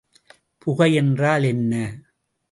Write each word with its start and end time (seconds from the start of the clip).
புகை 0.57 0.93
என்றால் 0.93 1.43
என்ன? 1.43 1.73